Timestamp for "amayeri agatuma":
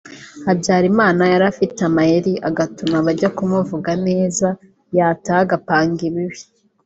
1.89-2.95